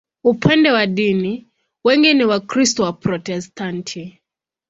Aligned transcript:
Upande 0.23 0.71
wa 0.71 0.85
dini, 0.87 1.47
wengi 1.83 2.13
ni 2.13 2.23
Wakristo 2.25 2.83
Waprotestanti. 2.83 4.21